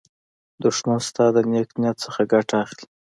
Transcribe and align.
دښمن 0.63 0.99
ستا 1.07 1.25
د 1.35 1.37
نېک 1.51 1.69
نیت 1.81 2.01
نه 2.15 2.23
ګټه 2.31 2.55
اخلي 2.63 2.85